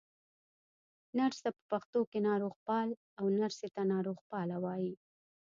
[1.17, 2.87] نرس ته په پښتو کې ناروغپال،
[3.19, 4.93] او نرسې ته ناروغپاله وايي.